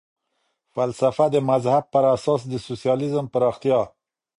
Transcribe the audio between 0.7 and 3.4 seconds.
فلسفه د مذهب پر اساس د سوسیالیزم